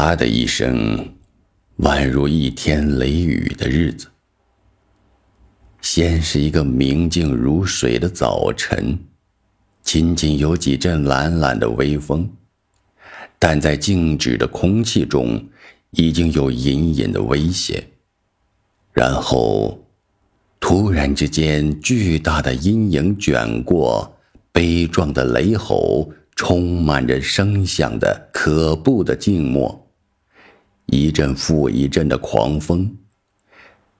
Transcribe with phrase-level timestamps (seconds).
[0.00, 1.12] 他的一生，
[1.78, 4.06] 宛如一天雷雨的日子。
[5.80, 8.96] 先是一个明净如水的早晨，
[9.82, 12.30] 仅仅有几阵懒懒的微风，
[13.40, 15.44] 但在静止的空气中，
[15.90, 17.82] 已经有隐隐的危险。
[18.92, 19.84] 然后，
[20.60, 24.16] 突然之间，巨大的阴影卷过，
[24.52, 26.12] 悲壮的雷吼。
[26.36, 29.87] 充满着声响的可怖的静默，
[30.88, 32.94] 一阵复一阵的狂风。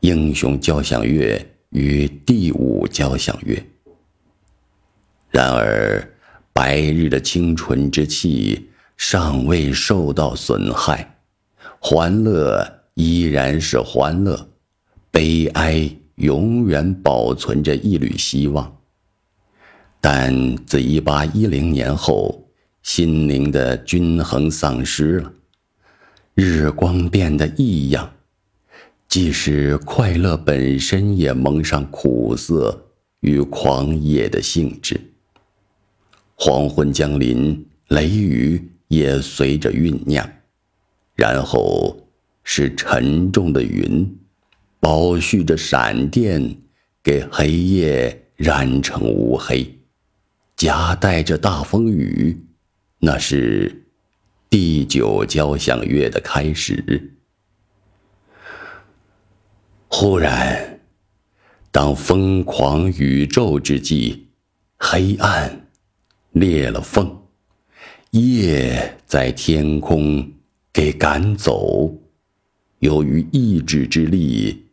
[0.00, 3.60] 英雄交响乐与第五交响乐。
[5.30, 6.06] 然而，
[6.52, 11.18] 白日的清纯之气尚未受到损害，
[11.80, 14.48] 欢乐依然是欢乐，
[15.10, 18.72] 悲哀永远保存着一缕希望。
[20.00, 22.46] 但自一八一零年后，
[22.82, 25.32] 心灵的均衡丧失了，
[26.34, 28.12] 日光变得异样，
[29.06, 32.86] 即使快乐本身也蒙上苦涩
[33.20, 35.00] 与狂野的性质。
[36.34, 40.28] 黄昏降临，雷雨也随着酝酿，
[41.14, 41.96] 然后
[42.42, 44.18] 是沉重的云，
[44.80, 46.56] 包蓄着闪电，
[47.00, 49.78] 给黑夜染成乌黑。
[50.56, 52.44] 夹带着大风雨，
[52.98, 53.83] 那是
[54.56, 57.16] 第九交响乐的开始。
[59.88, 60.78] 忽然，
[61.72, 64.28] 当疯狂宇宙之际，
[64.76, 65.66] 黑暗
[66.30, 67.20] 裂了缝，
[68.12, 70.32] 夜在天空
[70.72, 71.92] 给赶走。
[72.78, 74.66] 由于意志之力，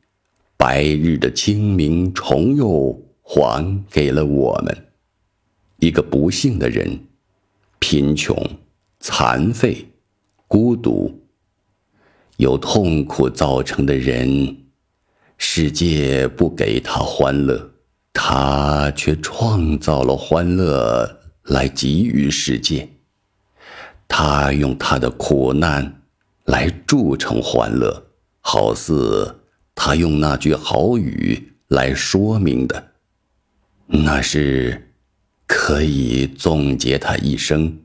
[0.58, 4.92] 白日的清明重又还给了我们。
[5.78, 7.00] 一个不幸的人，
[7.80, 8.38] 贫穷、
[9.02, 9.90] 残废、
[10.48, 11.20] 孤独，
[12.38, 14.58] 由痛苦造成的人，
[15.40, 17.72] 世界不给他欢乐，
[18.14, 22.88] 他却创造了欢乐来给予世界。
[24.08, 26.04] 他用他的苦难
[26.46, 28.06] 来铸成欢乐，
[28.40, 29.42] 好似
[29.74, 32.92] 他用那句好语来说明的，
[33.88, 34.88] 那是。
[35.54, 37.78] 可以总结他一生，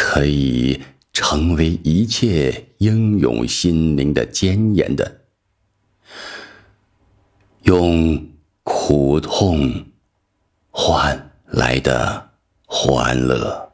[0.00, 0.80] 可以
[1.12, 5.22] 成为一切英勇心灵的坚严的，
[7.62, 8.28] 用
[8.62, 9.86] 苦痛
[10.70, 12.30] 换来的
[12.64, 13.67] 欢乐。